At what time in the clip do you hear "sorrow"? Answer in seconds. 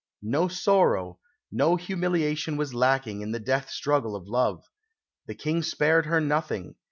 0.47-1.19